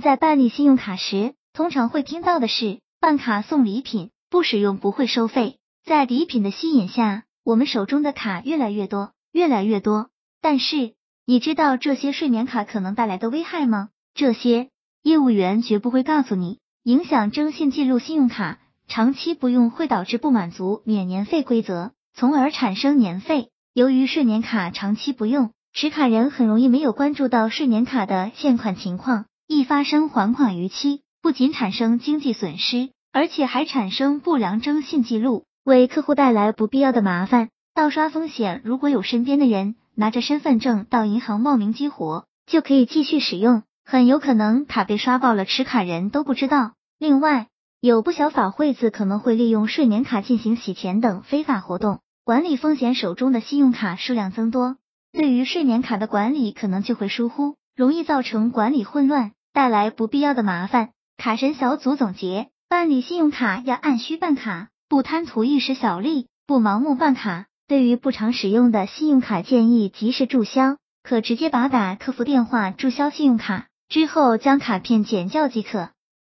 [0.00, 5.58] 在办理信用卡时，通常会听到的是办卡送礼品，不使用不会收费。
[5.84, 10.08] 在礼品的吸引下，我们手中的卡越来越多，越来越多。
[10.40, 13.90] 但是，你知道这些睡眠卡可能带来的危害吗？
[14.14, 14.70] 这些
[15.02, 16.58] 业务员绝不会告诉你。
[16.82, 18.58] 影响征信记录，信用卡
[18.88, 23.50] 长期不用会导致不满足免年费规则，从而产生年费。
[23.74, 37.50] 由于睡眠卡长期不用，持卡人很容易没有关注到睡眠卡的现款情况，易发生还款逾期，不仅产生经济损失，而且还产生不良征信记录，为客户带来不必要的麻烦。
[37.72, 46.72] 盗刷风险，如果有身边的人拿着身份证到银行冒名激活，就可以继续使用，很有可能卡被刷爆了，持卡人都不知道。
[46.98, 47.46] 另外，
[47.80, 54.76] 有不少法会子可能会利用睡眠卡进行洗钱等非法活动，管理风险，手中的信用卡数量增多，
[55.12, 60.88] 对于睡眠卡的管理可能就会疏忽，容易造成管理混乱，带来不必要的麻烦。
[61.18, 67.44] 卡神小组总结：办理信用卡要按需办卡，不贪图一时小利，不盲目办卡。
[67.68, 75.90] 对于不常使用的信用卡，建议及时注销，可直接拨打客服电话注销信用卡，之后将卡片减掉即可。